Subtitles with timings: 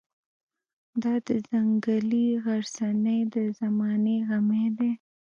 [1.01, 4.91] دا د ځنګلي غرڅنۍ د زمانې غمی دی.